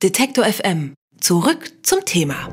Detektor 0.00 0.44
FM. 0.44 0.94
Zurück 1.20 1.72
zum 1.82 2.04
Thema. 2.04 2.48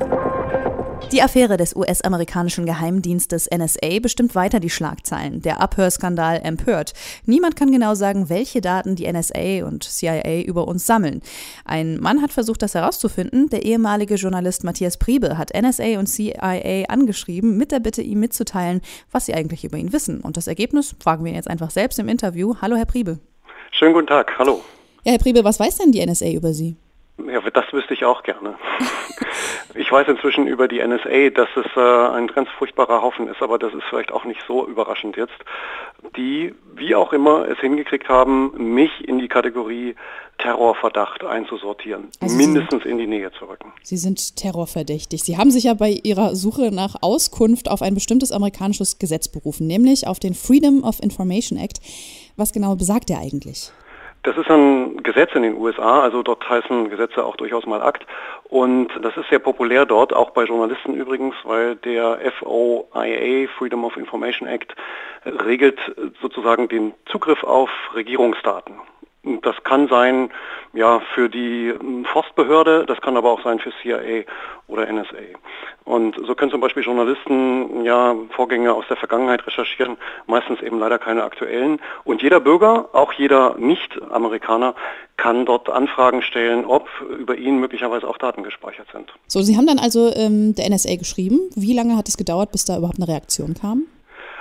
Die 1.11 1.21
Affäre 1.21 1.57
des 1.57 1.75
US-amerikanischen 1.75 2.65
Geheimdienstes 2.65 3.47
NSA 3.55 3.99
bestimmt 4.01 4.33
weiter 4.33 4.59
die 4.59 4.71
Schlagzeilen. 4.71 5.43
Der 5.43 5.61
Abhörskandal 5.61 6.41
empört. 6.43 6.93
Niemand 7.27 7.55
kann 7.55 7.71
genau 7.71 7.93
sagen, 7.93 8.29
welche 8.29 8.61
Daten 8.61 8.95
die 8.95 9.05
NSA 9.05 9.63
und 9.63 9.83
CIA 9.83 10.41
über 10.41 10.67
uns 10.67 10.87
sammeln. 10.87 11.21
Ein 11.65 11.99
Mann 11.99 12.23
hat 12.23 12.31
versucht, 12.31 12.63
das 12.63 12.73
herauszufinden. 12.73 13.47
Der 13.51 13.63
ehemalige 13.63 14.15
Journalist 14.15 14.63
Matthias 14.63 14.97
Priebe 14.97 15.37
hat 15.37 15.51
NSA 15.53 15.99
und 15.99 16.07
CIA 16.07 16.85
angeschrieben, 16.89 17.57
mit 17.57 17.71
der 17.71 17.79
Bitte, 17.79 18.01
ihm 18.01 18.21
mitzuteilen, 18.21 18.81
was 19.11 19.27
sie 19.27 19.35
eigentlich 19.35 19.63
über 19.63 19.77
ihn 19.77 19.93
wissen. 19.93 20.21
Und 20.21 20.35
das 20.35 20.47
Ergebnis 20.47 20.95
fragen 20.99 21.23
wir 21.23 21.31
ihn 21.31 21.35
jetzt 21.35 21.51
einfach 21.51 21.69
selbst 21.69 21.99
im 21.99 22.09
Interview. 22.09 22.55
Hallo, 22.59 22.75
Herr 22.75 22.87
Priebe. 22.87 23.19
Schönen 23.69 23.93
guten 23.93 24.07
Tag. 24.07 24.31
Hallo. 24.39 24.63
Ja, 25.03 25.11
Herr 25.11 25.19
Priebe, 25.19 25.43
was 25.43 25.59
weiß 25.59 25.77
denn 25.77 25.91
die 25.91 26.03
NSA 26.03 26.31
über 26.31 26.51
Sie? 26.51 26.75
Ja, 27.17 27.41
das 27.41 27.71
wüsste 27.71 27.93
ich 27.93 28.05
auch 28.05 28.23
gerne. 28.23 28.55
Ich 29.77 29.91
weiß 29.91 30.07
inzwischen 30.07 30.47
über 30.47 30.69
die 30.69 30.79
NSA, 30.79 31.31
dass 31.31 31.49
es 31.57 31.65
äh, 31.75 31.79
ein 32.15 32.27
ganz 32.27 32.47
furchtbarer 32.57 33.01
Haufen 33.01 33.27
ist, 33.27 33.41
aber 33.41 33.59
das 33.59 33.73
ist 33.73 33.83
vielleicht 33.89 34.09
auch 34.09 34.23
nicht 34.23 34.39
so 34.47 34.65
überraschend 34.65 35.17
jetzt, 35.17 35.33
die, 36.15 36.55
wie 36.75 36.95
auch 36.95 37.11
immer, 37.11 37.45
es 37.49 37.59
hingekriegt 37.59 38.07
haben, 38.07 38.53
mich 38.73 39.05
in 39.05 39.19
die 39.19 39.27
Kategorie 39.27 39.95
Terrorverdacht 40.37 41.23
einzusortieren, 41.23 42.09
also 42.21 42.35
mindestens 42.37 42.85
in 42.85 42.97
die 42.97 43.07
Nähe 43.07 43.31
zu 43.33 43.45
rücken. 43.45 43.73
Sie 43.83 43.97
sind 43.97 44.37
terrorverdächtig. 44.37 45.23
Sie 45.23 45.37
haben 45.37 45.51
sich 45.51 45.65
ja 45.65 45.73
bei 45.73 45.99
Ihrer 46.03 46.35
Suche 46.35 46.73
nach 46.73 46.95
Auskunft 47.01 47.69
auf 47.69 47.81
ein 47.81 47.95
bestimmtes 47.95 48.31
amerikanisches 48.31 48.97
Gesetz 48.97 49.27
berufen, 49.27 49.67
nämlich 49.67 50.07
auf 50.07 50.19
den 50.19 50.33
Freedom 50.33 50.83
of 50.83 51.01
Information 51.01 51.57
Act. 51.57 51.79
Was 52.37 52.53
genau 52.53 52.75
besagt 52.75 53.09
der 53.09 53.19
eigentlich? 53.19 53.71
Das 54.25 54.35
ist 54.37 54.49
ein 54.49 55.03
Gesetz 55.03 55.35
in 55.35 55.43
den 55.43 55.55
USA, 55.55 56.01
also 56.01 56.23
dort 56.23 56.49
heißen 56.49 56.89
Gesetze 56.89 57.23
auch 57.23 57.35
durchaus 57.35 57.67
mal 57.67 57.83
Akt. 57.83 58.07
Und 58.45 58.87
das 59.03 59.15
ist 59.17 59.29
sehr 59.29 59.37
populär 59.37 59.85
dort, 59.85 60.13
auch 60.13 60.31
bei 60.31 60.45
Journalisten 60.45 60.95
übrigens, 60.95 61.35
weil 61.43 61.75
der 61.75 62.19
FOIA, 62.39 63.47
Freedom 63.55 63.85
of 63.85 63.95
Information 63.97 64.47
Act, 64.47 64.75
regelt 65.25 65.79
sozusagen 66.23 66.67
den 66.67 66.95
Zugriff 67.05 67.43
auf 67.43 67.69
Regierungsdaten. 67.93 68.73
Das 69.41 69.55
kann 69.63 69.87
sein 69.87 70.29
ja, 70.73 71.01
für 71.13 71.29
die 71.29 71.73
Forstbehörde, 72.11 72.85
das 72.85 73.01
kann 73.01 73.17
aber 73.17 73.31
auch 73.31 73.43
sein 73.43 73.59
für 73.59 73.71
CIA 73.81 74.23
oder 74.67 74.91
NSA. 74.91 75.15
Und 75.85 76.15
so 76.25 76.35
können 76.35 76.51
zum 76.51 76.61
Beispiel 76.61 76.83
Journalisten 76.83 77.85
ja 77.85 78.15
Vorgänge 78.35 78.73
aus 78.73 78.85
der 78.89 78.97
Vergangenheit 78.97 79.45
recherchieren, 79.47 79.97
meistens 80.27 80.61
eben 80.61 80.79
leider 80.79 80.99
keine 80.99 81.23
aktuellen. 81.23 81.79
Und 82.03 82.21
jeder 82.21 82.39
Bürger, 82.39 82.89
auch 82.93 83.13
jeder 83.13 83.55
Nicht-Amerikaner, 83.57 84.75
kann 85.17 85.45
dort 85.45 85.69
Anfragen 85.69 86.21
stellen, 86.21 86.65
ob 86.65 86.89
über 87.17 87.37
ihn 87.37 87.59
möglicherweise 87.59 88.07
auch 88.07 88.17
Daten 88.17 88.43
gespeichert 88.43 88.87
sind. 88.91 89.13
So, 89.27 89.41
Sie 89.41 89.55
haben 89.57 89.67
dann 89.67 89.79
also 89.79 90.11
ähm, 90.13 90.55
der 90.55 90.69
NSA 90.69 90.95
geschrieben. 90.95 91.39
Wie 91.55 91.73
lange 91.73 91.95
hat 91.95 92.09
es 92.09 92.17
gedauert, 92.17 92.51
bis 92.51 92.65
da 92.65 92.77
überhaupt 92.77 92.97
eine 92.99 93.07
Reaktion 93.07 93.53
kam? 93.53 93.83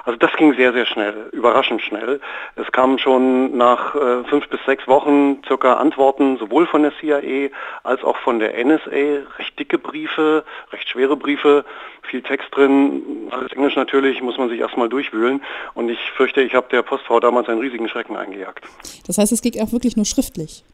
Also 0.04 0.18
das 0.18 0.32
ging 0.36 0.54
sehr, 0.54 0.72
sehr 0.72 0.84
schnell, 0.84 1.30
überraschend 1.32 1.80
schnell. 1.80 2.20
Es 2.56 2.70
kamen 2.72 2.98
schon 2.98 3.56
nach 3.56 3.94
äh, 3.94 4.24
fünf 4.24 4.48
bis 4.48 4.60
sechs 4.66 4.86
Wochen 4.86 5.42
circa 5.46 5.74
Antworten, 5.74 6.36
sowohl 6.36 6.66
von 6.66 6.82
der 6.82 6.92
CIA 7.00 7.48
als 7.84 8.04
auch 8.04 8.18
von 8.18 8.38
der 8.38 8.62
NSA, 8.62 9.24
recht 9.38 9.58
dicke 9.58 9.78
Briefe, 9.78 10.44
recht 10.72 10.88
schwere 10.88 11.16
Briefe, 11.16 11.64
viel 12.02 12.22
Text 12.22 12.48
drin, 12.52 13.02
alles 13.30 13.52
Englisch 13.52 13.76
natürlich, 13.76 14.20
muss 14.20 14.36
man 14.36 14.50
sich 14.50 14.60
erstmal 14.60 14.90
durchwühlen. 14.90 15.42
Und 15.72 15.88
ich 15.88 15.98
fürchte, 16.16 16.42
ich 16.42 16.54
habe 16.54 16.68
der 16.70 16.82
Postfrau 16.82 17.18
damals 17.18 17.48
einen 17.48 17.60
riesigen 17.60 17.88
Schrecken 17.88 18.16
eingejagt. 18.16 18.64
Das 19.06 19.16
heißt, 19.16 19.32
es 19.32 19.40
geht 19.40 19.58
auch 19.60 19.72
wirklich 19.72 19.96
nur 19.96 20.04
schriftlich? 20.04 20.64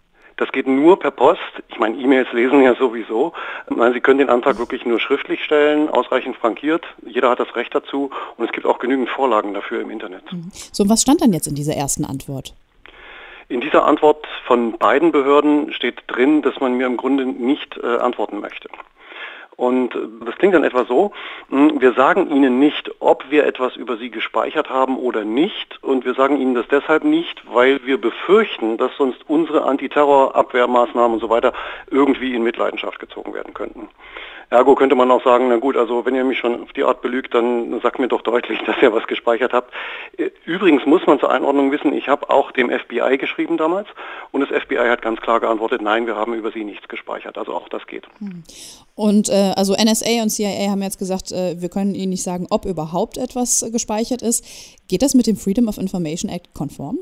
Das 0.40 0.50
geht 0.52 0.66
nur 0.66 0.98
per 0.98 1.10
Post. 1.10 1.38
Ich 1.68 1.78
meine, 1.78 1.98
E-Mails 1.98 2.32
lesen 2.32 2.62
ja 2.62 2.74
sowieso. 2.74 3.34
Nein, 3.68 3.92
Sie 3.92 4.00
können 4.00 4.20
den 4.20 4.30
Antrag 4.30 4.58
wirklich 4.58 4.86
nur 4.86 4.98
schriftlich 4.98 5.44
stellen, 5.44 5.90
ausreichend 5.90 6.34
frankiert. 6.34 6.82
Jeder 7.06 7.28
hat 7.28 7.40
das 7.40 7.54
Recht 7.56 7.74
dazu 7.74 8.10
und 8.38 8.46
es 8.46 8.52
gibt 8.52 8.64
auch 8.64 8.78
genügend 8.78 9.10
Vorlagen 9.10 9.52
dafür 9.52 9.82
im 9.82 9.90
Internet. 9.90 10.32
Mhm. 10.32 10.50
So, 10.72 10.84
und 10.84 10.88
was 10.88 11.02
stand 11.02 11.20
dann 11.20 11.34
jetzt 11.34 11.46
in 11.46 11.54
dieser 11.54 11.74
ersten 11.74 12.06
Antwort? 12.06 12.54
In 13.50 13.60
dieser 13.60 13.84
Antwort 13.84 14.26
von 14.46 14.78
beiden 14.78 15.12
Behörden 15.12 15.74
steht 15.74 16.04
drin, 16.06 16.40
dass 16.40 16.58
man 16.58 16.72
mir 16.72 16.86
im 16.86 16.96
Grunde 16.96 17.26
nicht 17.26 17.76
äh, 17.76 17.98
antworten 17.98 18.40
möchte. 18.40 18.70
Und 19.60 19.90
das 20.24 20.36
klingt 20.36 20.54
dann 20.54 20.64
etwa 20.64 20.86
so, 20.86 21.12
hm, 21.50 21.82
wir 21.82 21.92
sagen 21.92 22.30
Ihnen 22.30 22.58
nicht, 22.58 22.90
ob 22.98 23.30
wir 23.30 23.44
etwas 23.44 23.76
über 23.76 23.98
Sie 23.98 24.08
gespeichert 24.08 24.70
haben 24.70 24.96
oder 24.96 25.22
nicht. 25.22 25.78
Und 25.82 26.06
wir 26.06 26.14
sagen 26.14 26.40
Ihnen 26.40 26.54
das 26.54 26.66
deshalb 26.68 27.04
nicht, 27.04 27.42
weil 27.52 27.84
wir 27.84 28.00
befürchten, 28.00 28.78
dass 28.78 28.90
sonst 28.96 29.28
unsere 29.28 29.64
Antiterrorabwehrmaßnahmen 29.64 31.12
und 31.12 31.20
so 31.20 31.28
weiter 31.28 31.52
irgendwie 31.90 32.34
in 32.34 32.42
Mitleidenschaft 32.42 33.00
gezogen 33.00 33.34
werden 33.34 33.52
könnten. 33.52 33.90
Ergo 34.50 34.74
könnte 34.74 34.96
man 34.96 35.10
auch 35.12 35.22
sagen, 35.22 35.48
na 35.48 35.56
gut, 35.56 35.76
also 35.76 36.04
wenn 36.04 36.16
ihr 36.16 36.24
mich 36.24 36.38
schon 36.38 36.62
auf 36.62 36.72
die 36.72 36.82
Art 36.82 37.02
belügt, 37.02 37.34
dann 37.34 37.80
sagt 37.80 38.00
mir 38.00 38.08
doch 38.08 38.22
deutlich, 38.22 38.58
dass 38.66 38.76
ihr 38.82 38.92
was 38.92 39.06
gespeichert 39.06 39.52
habt. 39.52 39.72
Äh, 40.16 40.30
übrigens 40.44 40.84
muss 40.86 41.06
man 41.06 41.20
zur 41.20 41.30
Einordnung 41.30 41.70
wissen, 41.70 41.92
ich 41.92 42.08
habe 42.08 42.28
auch 42.30 42.50
dem 42.50 42.68
FBI 42.68 43.16
geschrieben 43.18 43.56
damals 43.56 43.86
und 44.32 44.40
das 44.40 44.50
FBI 44.50 44.88
hat 44.88 45.02
ganz 45.02 45.20
klar 45.20 45.38
geantwortet, 45.38 45.82
nein, 45.82 46.06
wir 46.06 46.16
haben 46.16 46.34
über 46.34 46.50
sie 46.50 46.64
nichts 46.64 46.88
gespeichert. 46.88 47.38
Also 47.38 47.54
auch 47.54 47.68
das 47.68 47.86
geht. 47.86 48.06
Hm. 48.18 48.42
Und 48.96 49.28
äh, 49.28 49.52
also 49.56 49.74
NSA 49.74 50.22
und 50.22 50.30
CIA 50.30 50.70
haben 50.70 50.82
jetzt 50.82 50.98
gesagt, 50.98 51.30
äh, 51.30 51.60
wir 51.60 51.68
können 51.68 51.94
Ihnen 51.94 52.10
nicht 52.10 52.24
sagen, 52.24 52.46
ob 52.50 52.64
überhaupt 52.64 53.18
etwas 53.18 53.64
gespeichert 53.72 54.20
ist. 54.20 54.44
Geht 54.88 55.02
das 55.02 55.14
mit 55.14 55.26
dem 55.26 55.36
Freedom 55.36 55.68
of 55.68 55.78
Information 55.78 56.30
Act 56.30 56.52
konform? 56.54 56.98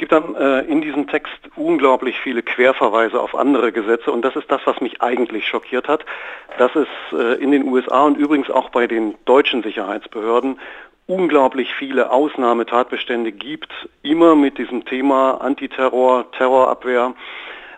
Es 0.00 0.08
gibt 0.08 0.12
dann 0.12 0.34
äh, 0.34 0.60
in 0.60 0.80
diesem 0.80 1.08
Text 1.08 1.30
unglaublich 1.56 2.18
viele 2.20 2.42
Querverweise 2.42 3.20
auf 3.20 3.34
andere 3.34 3.70
Gesetze. 3.70 4.10
Und 4.10 4.24
das 4.24 4.34
ist 4.34 4.50
das, 4.50 4.62
was 4.64 4.80
mich 4.80 5.02
eigentlich 5.02 5.46
schockiert 5.46 5.88
hat, 5.88 6.06
dass 6.56 6.74
es 6.74 6.88
äh, 7.12 7.34
in 7.34 7.50
den 7.50 7.64
USA 7.64 8.04
und 8.04 8.16
übrigens 8.16 8.48
auch 8.48 8.70
bei 8.70 8.86
den 8.86 9.16
deutschen 9.26 9.62
Sicherheitsbehörden 9.62 10.58
unglaublich 11.06 11.74
viele 11.74 12.10
Ausnahmetatbestände 12.10 13.30
gibt, 13.30 13.70
immer 14.00 14.34
mit 14.36 14.56
diesem 14.56 14.86
Thema 14.86 15.32
Antiterror, 15.42 16.30
Terrorabwehr 16.32 17.12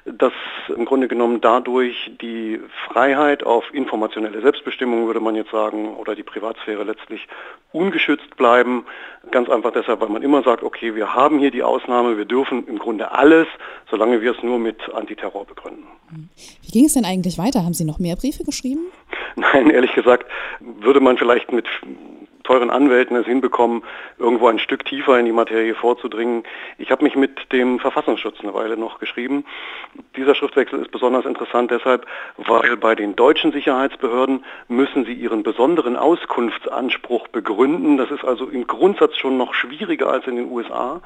dass 0.05 0.33
im 0.69 0.85
Grunde 0.85 1.07
genommen 1.07 1.41
dadurch 1.41 2.11
die 2.21 2.61
Freiheit 2.89 3.45
auf 3.45 3.73
informationelle 3.73 4.41
Selbstbestimmung, 4.41 5.07
würde 5.07 5.21
man 5.21 5.37
jetzt 5.37 5.51
sagen, 5.51 5.95
oder 5.95 6.15
die 6.17 6.25
Privatsphäre 6.25 6.83
letztlich 6.83 7.29
ungeschützt 7.73 8.37
bleiben. 8.37 8.85
Ganz 9.31 9.49
einfach 9.49 9.73
deshalb, 9.73 10.01
weil 10.01 10.09
man 10.09 10.23
immer 10.23 10.43
sagt, 10.43 10.63
okay, 10.63 10.95
wir 10.97 11.15
haben 11.15 11.39
hier 11.39 11.51
die 11.51 11.63
Ausnahme, 11.63 12.19
wir 12.19 12.25
dürfen 12.25 12.67
im 12.67 12.79
Grunde 12.79 13.13
alles, 13.13 13.47
solange 13.91 14.21
wir 14.21 14.33
es 14.33 14.43
nur 14.43 14.59
mit 14.59 14.93
Antiterror 14.93 15.45
begründen. 15.45 15.87
Wie 16.63 16.71
ging 16.73 16.87
es 16.87 16.95
denn 16.95 17.05
eigentlich 17.05 17.39
weiter? 17.39 17.65
Haben 17.65 17.75
Sie 17.75 17.85
noch 17.85 17.99
mehr 17.99 18.17
Briefe 18.17 18.45
geschrieben? 18.45 18.87
Nein, 19.37 19.71
ehrlich 19.71 19.95
gesagt, 19.95 20.27
würde 20.61 21.01
man 21.01 21.17
vielleicht 21.17 21.53
mit 21.53 21.67
teuren 22.45 22.71
Anwälten 22.71 23.17
es 23.17 23.27
hinbekommen, 23.27 23.83
irgendwo 24.19 24.49
ein 24.49 24.59
Stück 24.59 24.85
tiefer 24.85 25.19
in 25.19 25.27
die 25.27 25.33
Materie 25.33 25.75
vorzudringen. 25.75 26.45
Ich 26.79 26.91
habe 26.91 27.05
mich 27.05 27.17
mit 27.17 27.53
dem 27.53 27.79
Verfassungsschutz 27.79 28.41
eine 28.41 28.55
Weile 28.55 28.77
noch 28.77 28.99
geschrieben. 28.99 29.45
Dieser 30.17 30.35
Schriftwechsel 30.35 30.81
ist 30.81 30.91
besonders 30.91 31.25
interessant 31.25 31.71
deshalb, 31.71 32.07
weil 32.37 32.77
bei 32.77 32.95
den 32.95 33.17
deutschen 33.17 33.53
Sicherheitsbehörden 33.53 34.45
müssen 34.69 35.05
sie 35.05 35.15
ihren 35.15 35.43
besonderen 35.43 35.97
Auskunftsanspruch 35.97 37.29
begründen. 37.29 37.97
Das 37.97 38.11
ist 38.11 38.25
also 38.25 38.47
im 38.47 38.67
Grundsatz 38.67 39.17
schon 39.17 39.37
noch 39.37 39.55
schwieriger 39.55 40.09
als 40.11 40.27
in 40.27 40.37
den 40.37 40.51
USA. 40.51 41.01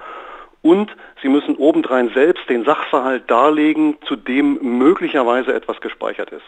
Und 0.62 0.90
sie 1.22 1.28
müssen 1.28 1.56
obendrein 1.56 2.10
selbst 2.12 2.48
den 2.48 2.64
Sachverhalt 2.64 3.30
darlegen, 3.30 3.98
zu 4.08 4.16
dem 4.16 4.58
möglicherweise 4.78 5.54
etwas 5.54 5.80
gespeichert 5.80 6.30
ist. 6.30 6.42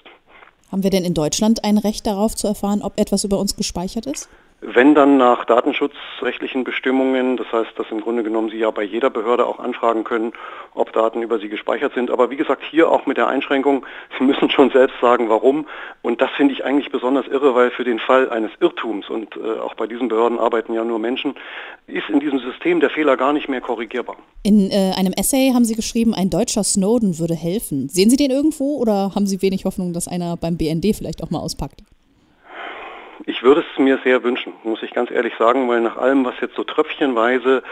Haben 0.72 0.82
wir 0.82 0.90
denn 0.90 1.04
in 1.04 1.14
Deutschland 1.14 1.64
ein 1.64 1.78
Recht 1.78 2.06
darauf 2.06 2.34
zu 2.34 2.46
erfahren, 2.46 2.82
ob 2.82 2.98
etwas 2.98 3.24
über 3.24 3.38
uns 3.38 3.56
gespeichert 3.56 4.06
ist? 4.06 4.28
Wenn 4.60 4.96
dann 4.96 5.18
nach 5.18 5.44
datenschutzrechtlichen 5.44 6.64
Bestimmungen, 6.64 7.36
das 7.36 7.46
heißt, 7.52 7.78
dass 7.78 7.86
im 7.92 8.00
Grunde 8.00 8.24
genommen 8.24 8.50
Sie 8.50 8.58
ja 8.58 8.72
bei 8.72 8.82
jeder 8.82 9.08
Behörde 9.08 9.46
auch 9.46 9.60
anfragen 9.60 10.02
können, 10.02 10.32
ob 10.74 10.92
Daten 10.92 11.22
über 11.22 11.38
Sie 11.38 11.48
gespeichert 11.48 11.94
sind. 11.94 12.10
Aber 12.10 12.30
wie 12.30 12.36
gesagt, 12.36 12.64
hier 12.68 12.90
auch 12.90 13.06
mit 13.06 13.18
der 13.18 13.28
Einschränkung, 13.28 13.86
Sie 14.18 14.24
müssen 14.24 14.50
schon 14.50 14.70
selbst 14.70 14.96
sagen, 15.00 15.28
warum. 15.28 15.68
Und 16.02 16.20
das 16.20 16.30
finde 16.36 16.54
ich 16.54 16.64
eigentlich 16.64 16.90
besonders 16.90 17.28
irre, 17.28 17.54
weil 17.54 17.70
für 17.70 17.84
den 17.84 18.00
Fall 18.00 18.30
eines 18.30 18.50
Irrtums, 18.58 19.08
und 19.08 19.36
äh, 19.36 19.60
auch 19.60 19.74
bei 19.74 19.86
diesen 19.86 20.08
Behörden 20.08 20.40
arbeiten 20.40 20.74
ja 20.74 20.82
nur 20.82 20.98
Menschen, 20.98 21.36
ist 21.86 22.08
in 22.08 22.18
diesem 22.18 22.40
System 22.40 22.80
der 22.80 22.90
Fehler 22.90 23.16
gar 23.16 23.32
nicht 23.32 23.48
mehr 23.48 23.60
korrigierbar. 23.60 24.16
In 24.42 24.72
äh, 24.72 24.92
einem 24.98 25.12
Essay 25.12 25.52
haben 25.54 25.64
Sie 25.64 25.76
geschrieben, 25.76 26.14
ein 26.14 26.30
deutscher 26.30 26.64
Snowden 26.64 27.20
würde 27.20 27.34
helfen. 27.34 27.88
Sehen 27.88 28.10
Sie 28.10 28.16
den 28.16 28.32
irgendwo 28.32 28.78
oder 28.78 29.14
haben 29.14 29.28
Sie 29.28 29.40
wenig 29.40 29.66
Hoffnung, 29.66 29.92
dass 29.92 30.08
einer 30.08 30.36
beim 30.36 30.56
BND 30.56 30.96
vielleicht 30.96 31.22
auch 31.22 31.30
mal 31.30 31.38
auspackt? 31.38 31.82
Ich 33.26 33.37
würde 33.42 33.64
es 33.72 33.78
mir 33.78 33.98
sehr 34.04 34.22
wünschen, 34.22 34.52
muss 34.64 34.82
ich 34.82 34.92
ganz 34.92 35.10
ehrlich 35.10 35.34
sagen, 35.38 35.68
weil 35.68 35.80
nach 35.80 35.96
allem, 35.96 36.24
was 36.24 36.34
jetzt 36.40 36.56
so 36.56 36.64
tröpfchenweise 36.64 37.62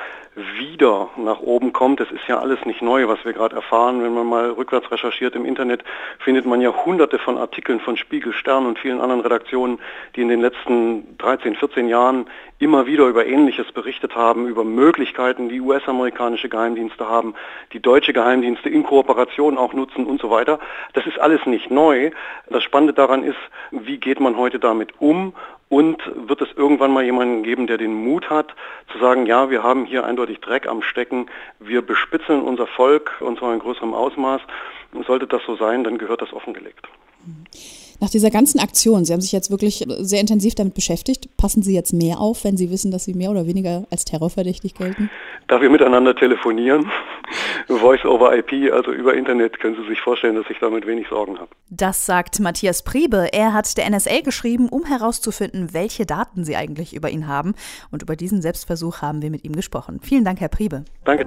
wieder 0.58 1.08
nach 1.16 1.40
oben 1.40 1.72
kommt, 1.72 1.98
das 1.98 2.10
ist 2.10 2.28
ja 2.28 2.38
alles 2.38 2.62
nicht 2.66 2.82
neu, 2.82 3.08
was 3.08 3.24
wir 3.24 3.32
gerade 3.32 3.56
erfahren. 3.56 4.02
Wenn 4.02 4.12
man 4.12 4.26
mal 4.26 4.50
rückwärts 4.50 4.90
recherchiert 4.90 5.34
im 5.34 5.46
Internet, 5.46 5.82
findet 6.18 6.44
man 6.44 6.60
ja 6.60 6.70
hunderte 6.84 7.18
von 7.18 7.38
Artikeln 7.38 7.80
von 7.80 7.96
Spiegel, 7.96 8.34
Stern 8.34 8.66
und 8.66 8.78
vielen 8.78 9.00
anderen 9.00 9.22
Redaktionen, 9.22 9.78
die 10.14 10.20
in 10.20 10.28
den 10.28 10.42
letzten 10.42 11.16
13, 11.16 11.56
14 11.56 11.88
Jahren 11.88 12.26
immer 12.58 12.86
wieder 12.86 13.06
über 13.06 13.26
Ähnliches 13.26 13.72
berichtet 13.72 14.14
haben, 14.14 14.46
über 14.46 14.62
Möglichkeiten, 14.62 15.48
die 15.48 15.60
US-amerikanische 15.60 16.50
Geheimdienste 16.50 17.08
haben, 17.08 17.34
die 17.72 17.80
deutsche 17.80 18.12
Geheimdienste 18.12 18.68
in 18.68 18.82
Kooperation 18.82 19.56
auch 19.56 19.72
nutzen 19.72 20.04
und 20.04 20.20
so 20.20 20.30
weiter. 20.30 20.58
Das 20.92 21.06
ist 21.06 21.18
alles 21.18 21.46
nicht 21.46 21.70
neu. 21.70 22.10
Das 22.50 22.62
Spannende 22.62 22.92
daran 22.92 23.24
ist, 23.24 23.38
wie 23.70 23.96
geht 23.96 24.20
man 24.20 24.36
heute 24.36 24.58
damit 24.58 25.00
um 25.00 25.34
und 25.68 25.98
wird 26.28 26.40
es 26.42 26.48
irgendwann 26.56 26.92
mal 26.92 27.04
jemanden 27.04 27.42
geben, 27.42 27.66
der 27.66 27.78
den 27.78 27.92
Mut 27.92 28.30
hat, 28.30 28.54
zu 28.92 28.98
sagen, 28.98 29.26
ja, 29.26 29.50
wir 29.50 29.62
haben 29.62 29.84
hier 29.84 30.04
eindeutig 30.04 30.40
Dreck 30.40 30.66
am 30.66 30.82
Stecken, 30.82 31.26
wir 31.58 31.82
bespitzeln 31.82 32.42
unser 32.42 32.66
Volk 32.66 33.16
und 33.20 33.38
zwar 33.38 33.52
in 33.52 33.58
größerem 33.58 33.94
Ausmaß. 33.94 34.40
Sollte 35.06 35.26
das 35.26 35.42
so 35.44 35.56
sein, 35.56 35.84
dann 35.84 35.98
gehört 35.98 36.22
das 36.22 36.32
offengelegt. 36.32 36.88
Nach 38.00 38.10
dieser 38.10 38.30
ganzen 38.30 38.60
Aktion, 38.60 39.04
Sie 39.04 39.12
haben 39.12 39.20
sich 39.20 39.32
jetzt 39.32 39.50
wirklich 39.50 39.86
sehr 40.00 40.20
intensiv 40.20 40.54
damit 40.54 40.74
beschäftigt, 40.74 41.36
passen 41.36 41.62
Sie 41.62 41.74
jetzt 41.74 41.92
mehr 41.92 42.20
auf, 42.20 42.44
wenn 42.44 42.56
Sie 42.56 42.70
wissen, 42.70 42.90
dass 42.90 43.04
Sie 43.04 43.14
mehr 43.14 43.30
oder 43.30 43.46
weniger 43.46 43.86
als 43.90 44.04
terrorverdächtig 44.04 44.74
gelten? 44.74 45.10
Da 45.48 45.60
wir 45.62 45.70
miteinander 45.70 46.14
telefonieren, 46.14 46.90
Voice 47.68 48.04
over 48.04 48.36
IP, 48.36 48.72
also 48.72 48.92
über 48.92 49.14
Internet, 49.14 49.58
können 49.60 49.76
Sie 49.76 49.88
sich 49.88 50.00
vorstellen, 50.00 50.36
dass 50.36 50.44
ich 50.50 50.58
damit 50.60 50.86
wenig 50.86 51.08
Sorgen 51.08 51.38
habe. 51.38 51.48
Das 51.70 52.04
sagt 52.04 52.38
Matthias 52.40 52.82
Priebe. 52.82 53.28
Er 53.32 53.54
hat 53.54 53.76
der 53.78 53.88
NSA 53.88 54.20
geschrieben, 54.20 54.68
um 54.68 54.84
herauszufinden, 54.84 55.72
welche 55.72 56.04
Daten 56.04 56.44
sie 56.44 56.56
eigentlich 56.56 56.94
über 56.94 57.08
ihn 57.10 57.26
haben. 57.26 57.54
Und 57.90 58.02
über 58.02 58.16
diesen 58.16 58.42
Selbstversuch 58.42 59.00
haben 59.00 59.22
wir 59.22 59.30
mit 59.30 59.44
ihm 59.44 59.52
gesprochen. 59.56 60.00
Vielen 60.02 60.24
Dank, 60.24 60.40
Herr 60.40 60.48
Priebe. 60.48 60.84
Danke. 61.04 61.26